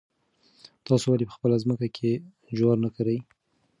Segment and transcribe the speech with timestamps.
[0.87, 2.11] تاسو ولې په خپله ځمکه کې
[2.57, 3.17] جوار نه کرئ؟